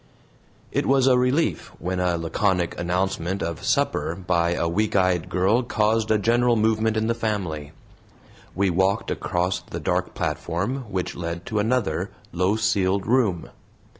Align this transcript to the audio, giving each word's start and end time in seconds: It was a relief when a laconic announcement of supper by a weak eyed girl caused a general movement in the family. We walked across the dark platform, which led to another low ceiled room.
It 0.71 0.87
was 0.87 1.05
a 1.05 1.15
relief 1.15 1.71
when 1.77 1.99
a 1.99 2.17
laconic 2.17 2.75
announcement 2.79 3.43
of 3.43 3.63
supper 3.63 4.15
by 4.15 4.53
a 4.55 4.67
weak 4.67 4.95
eyed 4.95 5.29
girl 5.29 5.61
caused 5.61 6.09
a 6.09 6.17
general 6.17 6.55
movement 6.55 6.97
in 6.97 7.05
the 7.05 7.13
family. 7.13 7.71
We 8.55 8.71
walked 8.71 9.11
across 9.11 9.59
the 9.59 9.79
dark 9.79 10.15
platform, 10.15 10.85
which 10.89 11.13
led 11.15 11.45
to 11.45 11.59
another 11.59 12.09
low 12.31 12.55
ceiled 12.55 13.05
room. 13.05 13.51